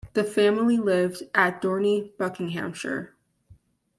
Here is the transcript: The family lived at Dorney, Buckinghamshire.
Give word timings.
The 0.13 0.23
family 0.23 0.77
lived 0.79 1.21
at 1.35 1.61
Dorney, 1.61 2.17
Buckinghamshire. 2.17 3.15